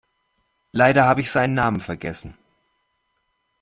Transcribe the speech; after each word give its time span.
Leider 0.71 1.03
habe 1.05 1.21
ich 1.21 1.29
seinen 1.29 1.53
Namen 1.53 1.79
vergessen. 1.79 2.35